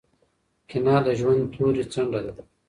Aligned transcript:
کینه 0.69 0.95
د 1.05 1.07
ژوند 1.19 1.41
توري 1.53 1.83
څنډه 1.93 2.19
ده. 2.25 2.33